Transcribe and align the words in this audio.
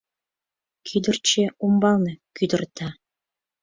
Кӱдырчӧ 0.87 1.43
умбалне 1.65 2.13
кӱдырта. 2.35 2.87